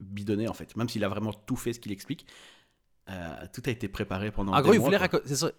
[0.00, 0.76] bidonné en fait.
[0.76, 2.26] Même s'il a vraiment tout fait ce qu'il explique,
[3.08, 4.52] euh, tout a été préparé pendant.
[4.52, 5.18] En des gros, il mois, voulait, quoi.
[5.20, 5.52] raco- c'est ça.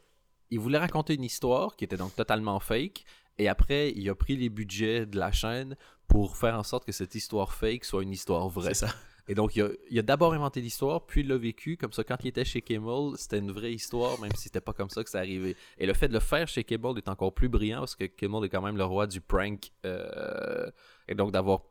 [0.49, 3.03] il voulait raconter une histoire qui était donc totalement fake.
[3.39, 5.75] Et après, il a pris les budgets de la chaîne
[6.07, 8.73] pour faire en sorte que cette histoire fake soit une histoire vraie.
[8.73, 8.95] C'est ça.
[9.29, 11.75] Et donc, il a, il a d'abord inventé l'histoire, puis il l'a vécu.
[11.77, 14.71] Comme ça, quand il était chez Kimmel, c'était une vraie histoire, même si c'était pas
[14.73, 15.55] comme ça que ça arrivait.
[15.77, 18.45] Et le fait de le faire chez Kimmel est encore plus brillant parce que Kimmel
[18.45, 19.69] est quand même le roi du prank.
[19.85, 20.71] euh,
[21.07, 21.61] et donc, d'avoir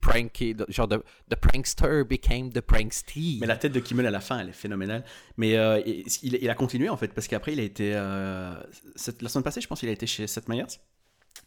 [0.00, 3.38] pranké, genre de the prankster became the prankster.
[3.40, 5.02] Mais la tête de Kimmel à la fin, elle est phénoménale.
[5.38, 7.92] Mais euh, il, il a continué en fait, parce qu'après, il a été.
[7.94, 8.54] euh,
[8.96, 10.66] cette- la semaine passée, je pense qu'il a été chez Seth Meyers.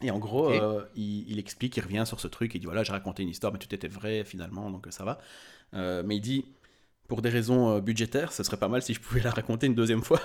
[0.02, 2.82] Et en gros, euh, il, il explique, il revient sur ce truc, il dit voilà,
[2.82, 5.18] j'ai raconté une histoire, mais tout était vrai finalement, donc ça va.
[5.72, 6.44] Mais il dit,
[7.06, 10.02] pour des raisons budgétaires, ce serait pas mal si je pouvais la raconter une deuxième
[10.02, 10.20] fois.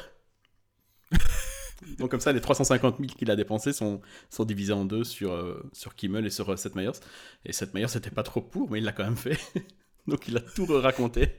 [1.97, 5.31] donc comme ça, les 350 000 qu'il a dépensés sont, sont divisés en deux sur,
[5.31, 6.99] euh, sur Kimmel et sur euh, Seth Meyers.
[7.45, 9.37] Et Seth Meyers, c'était pas trop pour, mais il l'a quand même fait.
[10.07, 11.29] donc il a tout raconté.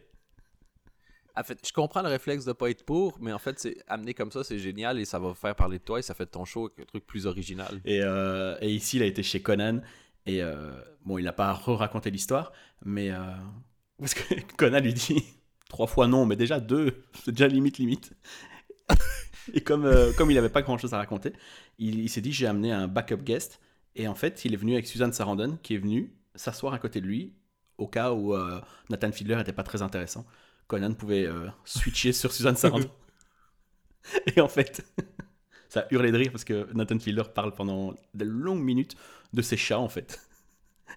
[1.36, 4.14] En fait, je comprends le réflexe de pas être pour, mais en fait, c'est amené
[4.14, 6.30] comme ça, c'est génial et ça va faire parler de toi et ça fait de
[6.30, 7.80] ton show un truc plus original.
[7.84, 9.80] Et, euh, et ici, il a été chez Conan.
[10.26, 10.72] Et euh,
[11.04, 12.52] bon, il n'a pas re-raconté l'histoire,
[12.84, 13.10] mais.
[13.98, 15.24] parce que Conan lui dit
[15.68, 18.12] trois fois non, mais déjà deux, c'est déjà limite, limite.
[19.54, 21.32] et comme, euh, comme il n'avait pas grand chose à raconter,
[21.78, 23.60] il, s'est dit j'ai amené un backup guest.
[23.96, 27.00] Et en fait, il est venu avec Suzanne Sarandon, qui est venue s'asseoir à côté
[27.00, 27.32] de lui,
[27.78, 30.26] au cas où euh, Nathan Fiedler n'était pas très intéressant.
[30.66, 32.90] Conan pouvait euh, switcher sur Suzanne Sarandon.
[34.34, 34.84] et en fait.
[35.68, 38.94] Ça a hurlé de rire parce que Nathan Fielder parle pendant de longues minutes
[39.32, 40.20] de ses chats en fait.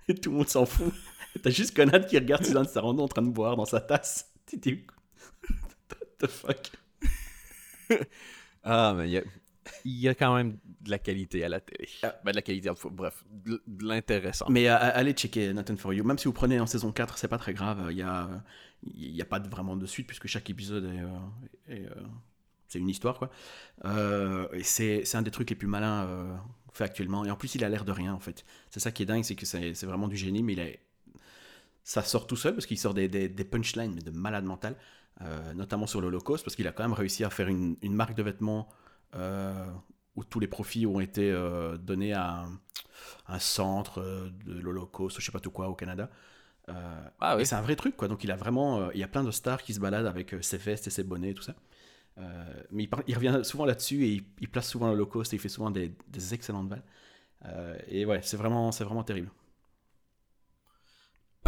[0.08, 0.93] Et tout le monde s'en fout.
[1.41, 4.32] T'as juste Conan qui regarde Suzanne Sarandon en train de boire dans sa tasse.
[4.54, 4.67] What
[6.19, 6.71] the fuck?
[8.63, 9.23] Ah, mais il y a,
[9.86, 11.88] il y a quand même de la qualité à la télé.
[12.04, 12.15] Ah.
[12.23, 14.47] Ben, de la qualité, bref, de, de l'intéressant.
[14.50, 16.04] Mais euh, allez checker Nathan For You.
[16.04, 17.88] Même si vous prenez en saison 4, c'est pas très grave.
[17.91, 18.30] Il y a,
[18.84, 21.00] il y a pas de- vraiment de suite puisque chaque épisode est.
[21.00, 21.95] euh, est, euh,
[22.67, 23.30] c'est une histoire quoi.
[24.54, 26.39] Et c'est un des trucs les plus malins
[26.73, 27.26] fait actuellement.
[27.26, 28.45] Et en plus, il a l'air de rien en fait.
[28.69, 30.78] C'est ça qui est dingue, c'est que c'est vraiment du génie, mais il.
[31.84, 34.76] Ça sort tout seul parce qu'il sort des, des, des punchlines mais de malade mental,
[35.21, 38.15] euh, notamment sur l'Holocauste, parce qu'il a quand même réussi à faire une, une marque
[38.15, 38.69] de vêtements
[39.15, 39.65] euh,
[40.15, 42.60] où tous les profits ont été euh, donnés à un,
[43.27, 44.01] un centre
[44.45, 46.10] de l'Holocauste, je sais pas tout quoi, au Canada.
[46.67, 47.43] Ah oui.
[47.43, 48.10] Et c'est un vrai truc, quoi.
[48.10, 50.58] Donc il a vraiment, il y a plein de stars qui se baladent avec ses
[50.58, 51.56] vestes et ses bonnets et tout ça.
[52.71, 55.71] Mais il, revient souvent là-dessus et il, il place souvent cost et il fait souvent
[55.71, 56.84] des, des excellentes balles.
[57.88, 59.30] Et ouais, c'est vraiment, c'est vraiment terrible.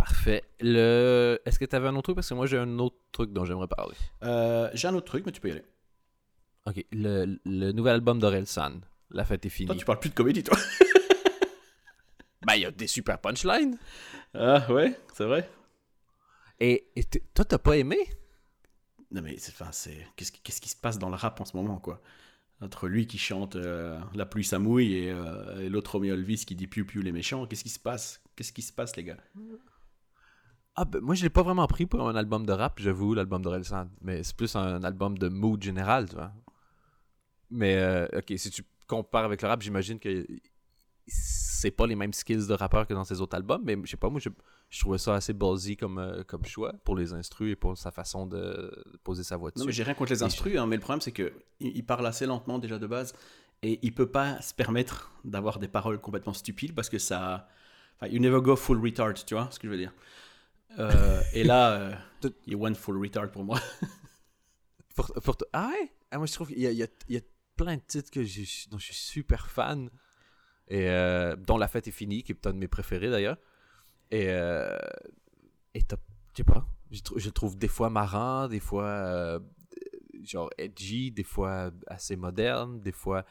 [0.04, 0.44] Parfait.
[0.60, 1.40] Le...
[1.46, 2.16] Est-ce que tu avais un autre truc?
[2.16, 3.96] Parce que moi, j'ai un autre truc dont j'aimerais parler.
[4.24, 5.64] Euh, J'ai un autre truc, mais tu peux y aller.
[6.66, 6.86] Ok.
[6.92, 8.80] Le, le nouvel album d'Orelsan.
[9.12, 9.68] La fête est finie.
[9.68, 10.58] Toi, tu parles plus de comédie, toi.
[12.48, 13.78] Ben, il y a des super punchlines.
[14.34, 15.48] Ah ouais, c'est vrai.
[16.62, 17.98] Et, et toi, t'as pas aimé?
[19.12, 20.32] Non mais c'est, enfin, c'est qu'est-ce,
[20.62, 22.02] qui- se passe dans le rap en ce moment quoi?
[22.62, 26.46] Entre lui qui chante euh, La pluie ça mouille et, euh, et l'autre Romy Elvis
[26.46, 28.22] qui dit piou piou les méchants, qu'est-ce qui se passe?
[28.38, 29.18] Qu'est-ce qui se passe les gars?
[30.82, 33.42] Ah, ben, moi, je l'ai pas vraiment pris pour un album de rap, j'avoue, l'album
[33.42, 33.90] d'Orelsan.
[34.02, 36.32] Mais c'est plus un album de mood général, tu vois.
[37.52, 40.26] Mais, euh, ok, si tu compares avec le rap, j'imagine que
[41.06, 43.98] c'est pas les mêmes skills de rappeur que dans ses autres albums, mais je sais
[43.98, 44.30] pas, moi, je,
[44.70, 47.92] je trouvais ça assez ballsy comme, euh, comme choix pour les instrus et pour sa
[47.92, 49.66] façon de, de poser sa voix Non dessus.
[49.68, 52.06] mais j'ai rien contre les instrus, hein, mais le problème c'est que il, il parle
[52.08, 53.14] assez lentement déjà de base
[53.64, 57.50] et il peut pas se permettre d'avoir des paroles complètement stupides parce que ça,
[57.96, 59.92] enfin, you never go full retard, tu vois ce que je veux dire
[60.78, 63.60] Euh, Et là, euh, il went full retard pour moi.
[64.96, 65.92] Pour- pour Ah ouais?
[66.12, 67.22] Ah, moi, je trouve qu'il y a, y y
[67.56, 68.20] plein de titres que
[68.70, 69.90] dont je suis super fan.
[70.68, 73.38] Et euh, dont La fête est finie, qui est peut-être un de mes préférés d'ailleurs.
[74.12, 74.78] Et, euh,
[75.74, 75.96] et je
[76.36, 79.40] sais pas, je, trouve des fois marrant, des fois euh,
[80.24, 83.26] genre edgy, des fois assez moderne, des fois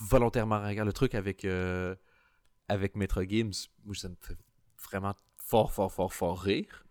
[0.00, 0.84] volontairement ringard.
[0.84, 1.46] Le truc avec,
[2.68, 4.36] avec Maître Gims, moi, ça me fait
[4.90, 5.14] vraiment
[5.52, 6.84] fort, fort, fort, fort rire.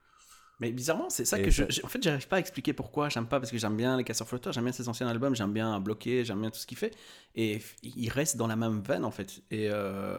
[0.60, 3.10] Mais bizarrement, c'est ça Et que je, En fait, j'arrive pas à expliquer pourquoi.
[3.10, 5.54] J'aime pas parce que j'aime bien les casseurs flotteurs, j'aime bien ses anciens albums, j'aime
[5.54, 6.96] bien Bloqué, j'aime bien tout ce qu'il fait.
[7.36, 9.42] Et il reste dans la même veine en fait.
[9.50, 10.18] Et euh,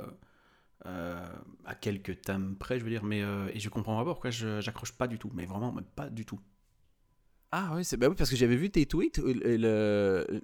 [0.87, 1.27] euh,
[1.67, 3.05] à quelques thèmes près, je veux dire.
[3.05, 5.31] Mais euh, et je comprends pas pourquoi j'accroche pas du tout.
[5.35, 6.41] Mais vraiment, mais pas du tout.
[7.51, 9.19] Ah oui, c'est ben oui, parce que j'avais vu tes tweets.
[9.19, 10.43] Le, le-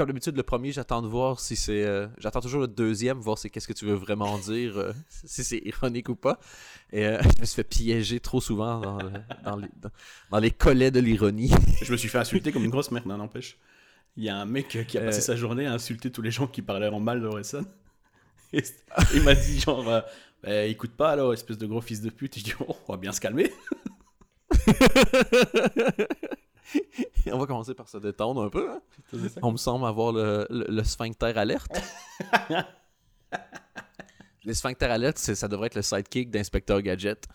[0.00, 1.84] comme d'habitude, le premier, j'attends de voir si c'est.
[1.84, 4.92] euh, j'attends toujours le deuxième, voir c'est qu'est-ce que tu veux vraiment dire, euh,
[5.24, 6.38] si c'est ironique ou pas.
[6.92, 9.10] Et euh, je me suis fait piéger trop souvent dans, le-
[9.44, 9.90] dans les, dans,
[10.30, 11.50] dans les collets de l'ironie.
[11.82, 13.58] Je me suis fait insulter comme une grosse merde, hein, n'empêche.
[14.16, 16.46] Il y a un mec qui a passé sa journée à insulter tous les gens
[16.46, 17.62] qui parlaient en mal d'Orelsan.
[18.52, 18.62] Et
[19.14, 19.84] il m'a dit genre,
[20.42, 22.36] Bah, écoute pas alors, espèce de gros fils de pute.
[22.36, 23.52] Et je dis, oh, on va bien se calmer.
[27.32, 28.70] On va commencer par se détendre un peu.
[28.70, 28.80] hein.
[29.42, 31.70] On me semble avoir le, le, le sphincter alerte.
[34.44, 37.26] le sphincter alerte, ça devrait être le sidekick d'inspecteur Gadget.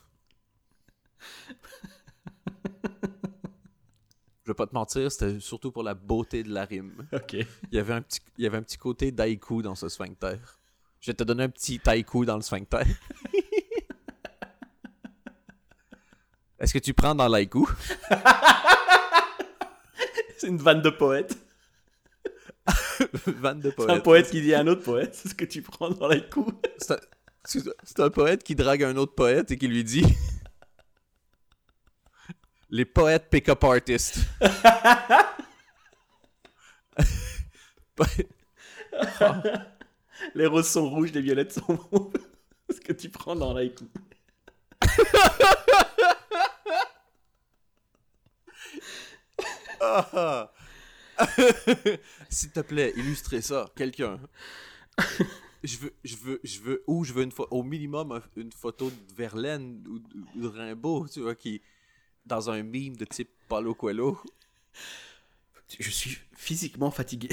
[4.44, 7.08] Je vais pas te mentir, c'était surtout pour la beauté de la rime.
[7.12, 7.34] ok.
[7.34, 10.36] Il y avait un petit, il y avait un petit côté d'haïku dans ce sphincter.
[11.00, 12.84] Je vais te donner un petit taïku dans le sphincter.
[16.60, 17.68] Est-ce que tu prends dans l'haïku?
[20.38, 21.38] C'est une vanne de poète.
[23.28, 24.04] Vanne de C'est un poète.
[24.04, 25.16] poète qui dit à un autre poète.
[25.16, 26.54] C'est ce que tu prends dans les coups.
[26.78, 30.04] C'est un, poète qui drague un autre poète et qui lui dit
[32.70, 34.20] Les poètes pick-up artists.
[40.34, 42.14] Les roses sont rouges, les violettes sont mauves.
[42.70, 43.92] C'est ce que tu prends dans les coups.
[49.96, 50.52] Ah.
[52.30, 54.20] S'il te plaît, illustrez ça, quelqu'un.
[55.64, 58.90] Je veux, je veux, je veux, ou je veux une au minimum un- une photo
[58.90, 61.62] de Verlaine ou, de- ou de Rimbaud, tu vois, qui
[62.26, 64.20] dans un meme de type Paulo Coelho.
[65.80, 67.30] Je suis physiquement fatigué.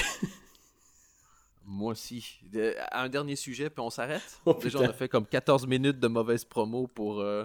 [1.65, 2.41] Moi aussi.
[2.51, 4.39] De- un dernier sujet, puis on s'arrête?
[4.47, 7.21] Oh, Déjà, on a fait comme 14 minutes de mauvaise promo pour.
[7.21, 7.45] euh,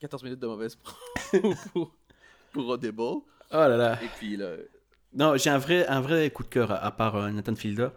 [0.00, 0.76] 14 minutes de mauvaise
[1.32, 1.94] promo pour,
[2.52, 3.02] pour Audible.
[3.50, 4.02] Oh là là.
[4.02, 4.56] Et puis là.
[5.12, 7.88] Non, j'ai un vrai, un vrai coup de cœur, à, à part euh, Nathan Fielder.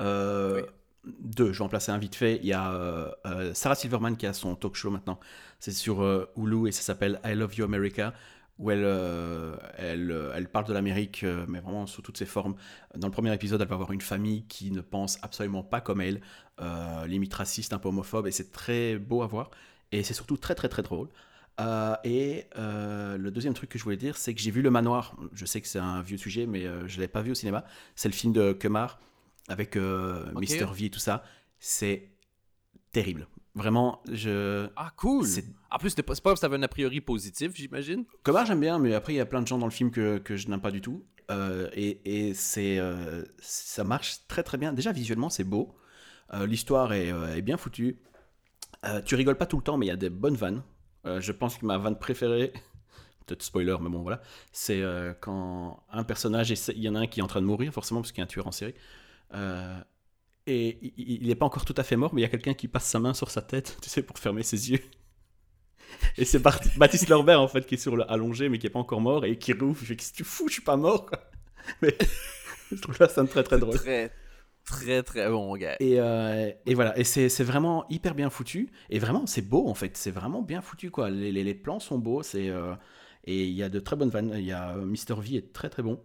[0.00, 0.62] Euh, Oui.
[1.04, 2.36] Deux, je vais en placer un vite fait.
[2.42, 5.18] Il y a euh, Sarah Silverman qui a son talk show maintenant.
[5.58, 8.14] C'est sur euh, Hulu et ça s'appelle I Love You America,
[8.58, 12.54] où elle, euh, elle, elle parle de l'Amérique, euh, mais vraiment sous toutes ses formes.
[12.96, 16.00] Dans le premier épisode, elle va avoir une famille qui ne pense absolument pas comme
[16.00, 16.20] elle,
[16.60, 19.50] euh, limite raciste, un peu homophobe, et c'est très beau à voir.
[19.90, 21.08] Et c'est surtout très, très, très drôle.
[21.60, 24.70] Euh, et euh, le deuxième truc que je voulais dire, c'est que j'ai vu Le
[24.70, 25.16] Manoir.
[25.32, 27.34] Je sais que c'est un vieux sujet, mais euh, je ne l'ai pas vu au
[27.34, 27.64] cinéma.
[27.94, 28.98] C'est le film de Kemar
[29.48, 30.40] avec euh, Ok.
[30.40, 31.22] Mister V et tout ça.
[31.60, 32.08] C'est
[32.92, 33.26] terrible.
[33.54, 34.66] Vraiment, je.
[34.76, 35.26] Ah, cool!
[35.26, 38.04] C'est- En plus, c'est pas parce que un a priori positif, j'imagine.
[38.24, 40.18] Kemar, j'aime bien, mais après, il y a plein de gens dans le film que,
[40.18, 41.04] que je n'aime pas du tout.
[41.74, 42.78] Et et c'est,
[43.38, 44.72] ça marche très très bien.
[44.72, 45.74] Déjà, visuellement, c'est beau.
[46.46, 47.98] L'histoire est, est bien foutue.
[49.06, 50.62] Tu rigoles pas tout le temps, mais il y a des bonnes vannes.
[51.06, 52.52] Euh, je pense que ma vanne préférée
[53.26, 54.20] peut-être spoiler, mais bon, voilà.
[54.52, 57.46] C'est euh, quand un personnage, il y en a un qui est en train de
[57.46, 58.74] mourir, forcément, parce qu'il y a un tueur en série.
[59.34, 59.80] Euh,
[60.46, 62.66] et il n'est pas encore tout à fait mort, mais il y a quelqu'un qui
[62.66, 64.82] passe sa main sur sa tête, tu sais, pour fermer ses yeux.
[66.16, 68.78] Et c'est Baptiste Lorbert, en fait, qui est sur le allongé, mais qui est pas
[68.78, 69.78] encore mort, et qui rouvre.
[69.80, 71.18] Je fais, qu'est-ce que tu fous, je suis pas mort, quoi.
[71.82, 71.96] Mais
[72.72, 73.78] je trouve la scène très très drôle.
[73.78, 74.10] Très,
[74.64, 75.76] très, très bon, gars.
[75.80, 78.70] Et, euh, et voilà, et c'est vraiment hyper bien foutu.
[78.90, 79.96] Et vraiment, c'est beau en fait.
[79.96, 81.10] C'est vraiment bien foutu quoi.
[81.10, 82.22] Les, les- les plans sont beaux.
[82.22, 82.74] C'est euh,
[83.24, 84.32] et il y a de très bonnes vannes.
[84.36, 86.00] Il y a euh, Mister V est très très bon.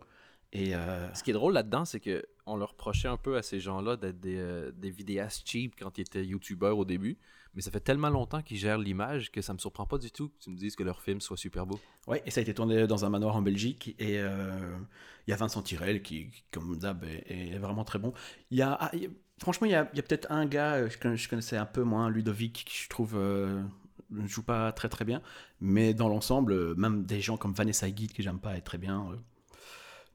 [0.54, 3.42] Et euh, Ce qui est drôle là-dedans, c'est que on leur reprochait un peu à
[3.44, 7.18] ces gens-là d'être des, des vidéastes cheap quand ils étaient youtubeurs au début.
[7.58, 10.30] Mais ça fait tellement longtemps qu'ils gèrent l'image que ça me surprend pas du tout
[10.30, 11.80] que tu me dises que leur film soit super beau.
[12.06, 13.96] ouais, et ça a été tourné dans un manoir en Belgique.
[13.98, 14.78] Et euh,
[15.26, 18.14] il y a Vincent Tirel qui, comme d'hab, est, vraiment très bon.
[18.14, 21.66] Ah, y a- franchement, il y a, peut-être un gars euh, que je connaissais un
[21.66, 23.64] peu moins, Ludovic, qui je trouve euh,
[24.12, 25.24] ne joue pas très très bien.
[25.60, 28.78] Mais dans l'ensemble, euh, même des gens comme Vanessa Guide que j'aime pas est très
[28.78, 29.10] bien.
[29.12, 29.16] euh.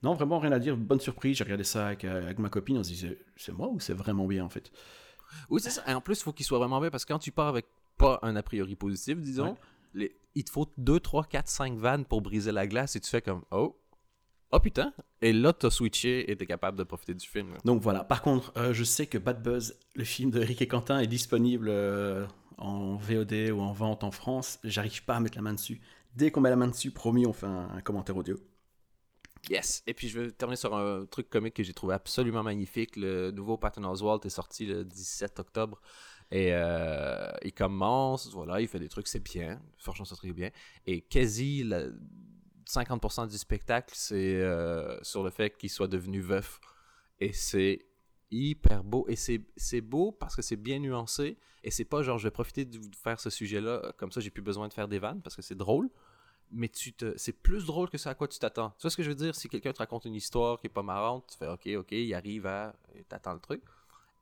[0.05, 0.77] Non, vraiment rien à dire.
[0.77, 1.39] Bonne surprise.
[1.39, 2.79] J'ai regardé ça avec, euh, avec ma copine.
[2.79, 4.71] On se disait, c'est moi ou c'est vraiment bien en fait?
[5.51, 5.83] Oui, c'est ça.
[5.89, 7.67] Et en plus, il faut qu'il soit vraiment bien parce que quand tu pars avec
[7.99, 9.57] pas un a priori positif, disons, Ouais.
[9.95, 13.11] les- il te faut 2, 3, 4, 5 vannes pour briser la glace et tu
[13.11, 13.77] fais comme Oh,
[14.51, 14.93] oh putain.
[15.21, 17.53] Et là, t'as switché et t'es capable de profiter du film.
[17.53, 17.59] là.
[17.65, 18.03] Donc voilà.
[18.05, 21.07] Par contre, euh, je sais que Bad Buzz, le film de Rick et Quentin, est
[21.07, 22.27] disponible euh,
[22.59, 24.59] en VOD ou en vente en France.
[24.65, 25.81] J'arrive pas à mettre la main dessus.
[26.17, 28.37] Dès qu'on met la main dessus, promis, on fait un, un commentaire audio.
[29.51, 29.83] Yes.
[29.87, 32.97] Et puis je vais terminer sur un truc comique que j'ai trouvé absolument magnifique.
[32.97, 35.81] Le nouveau Patton Oswalt est sorti le 17 octobre.
[36.31, 39.61] Et euh, il commence, voilà, il fait des trucs, c'est bien.
[39.79, 40.51] Franchement, ça très bien.
[40.87, 41.87] Et quasi la-
[42.65, 46.61] 50% du spectacle, c'est euh, sur le fait qu'il soit devenu veuf.
[47.21, 47.85] Et c'est
[48.31, 49.07] hyper beau.
[49.09, 51.37] Et c'est beau parce que c'est bien nuancé.
[51.65, 54.43] Et c'est pas genre, je vais profiter de faire ce sujet-là, comme ça, j'ai plus
[54.43, 55.91] besoin de faire des vannes parce que c'est drôle
[56.53, 58.71] mais tu te c'est plus drôle que ce à quoi tu t'attends.
[58.79, 59.35] Tu vois ce que je veux dire?
[59.35, 62.13] Si quelqu'un te raconte une histoire qui est pas marrante, tu fais OK, OK, il
[62.15, 62.75] arrive à
[63.09, 63.63] t'attends le truc.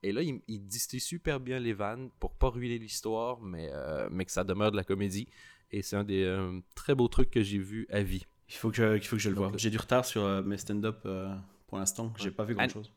[0.03, 4.09] Et là, il, il distille super bien les vannes pour pas ruiner l'histoire, mais, euh,
[4.11, 5.29] mais que ça demeure de la comédie.
[5.73, 8.25] Et c'est un des euh, très beaux trucs que j'ai vu à vie.
[8.49, 9.51] Il faut que je, il faut que je le voie.
[9.51, 11.35] le- J'ai du retard sur euh, mes stand-up euh,
[11.67, 12.13] pour l'instant.
[12.17, 12.91] J'ai pas vu grand chose.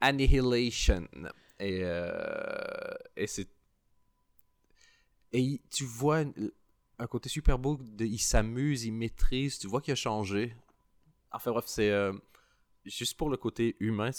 [0.00, 1.08] Annihilation.
[1.60, 3.48] Et, euh, et c'est.
[5.32, 6.24] Et tu vois
[7.02, 10.54] un côté super beau, de- il s'amuse, il maîtrise, tu vois qu'il a changé.
[11.32, 11.90] Enfin bref, c'est.
[11.90, 12.12] euh,
[12.84, 14.10] juste pour le côté humain,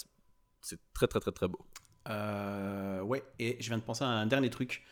[0.60, 1.60] c'est- très très très très beau.
[2.08, 4.84] Euh, ouais, et je viens de penser à un dernier truc,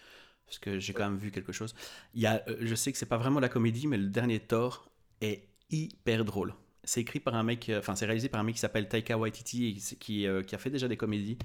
[0.47, 1.75] parce que j'ai quand même vu quelque chose.
[2.15, 4.41] Il y a, euh, je sais que c'est pas vraiment la comédie, mais le dernier
[4.41, 6.55] Thor est hyper drôle.
[6.85, 9.17] C'est écrit par un mec, euh, enfin c'est réalisé par un mec qui s'appelle Taika
[9.19, 11.39] Waititi, qui, qui, a fait déjà des comédies,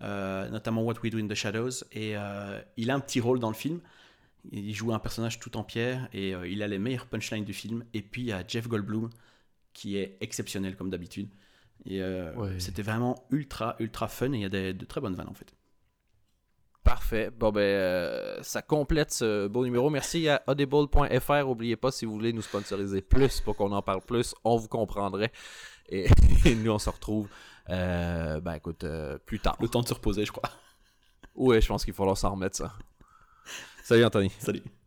[0.00, 2.14] notamment What We Do in the Shadows, et
[2.76, 3.80] il a un petit rôle dans le film.
[4.52, 7.52] Il joue un personnage tout en pierre, et euh, il a les meilleures punchlines du
[7.54, 7.84] film.
[7.94, 9.10] Et puis il y a Jeff Goldblum,
[9.72, 11.28] qui est exceptionnel comme d'habitude.
[11.86, 12.58] Et euh, Ouais.
[12.60, 15.34] c'était vraiment ultra, ultra fun, et il y a des, de très bonnes vannes en
[15.34, 15.54] fait.
[16.82, 17.30] Parfait.
[17.30, 19.90] Bon ben, euh, ça complète ce beau numéro.
[19.90, 21.44] Merci à audible.fr.
[21.44, 24.68] N'oubliez pas si vous voulez nous sponsoriser plus pour qu'on en parle plus, on vous
[24.68, 25.30] comprendrait.
[25.90, 26.06] Et,
[26.46, 27.28] et nous, on se retrouve,
[27.68, 29.56] euh, ben écoute, euh, plus tard.
[29.60, 30.48] Le temps de se reposer, je crois.
[31.34, 32.72] Ouais, je pense qu'il faut falloir s'en remettre ça.
[33.90, 34.30] Salut Anthony.
[34.38, 34.79] Salut.